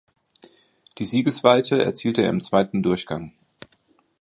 Die 0.97 1.05
Siegesweite 1.05 1.79
erzielte 1.85 2.23
er 2.23 2.31
im 2.31 2.41
zweiten 2.41 2.81
Durchgang. 2.81 3.33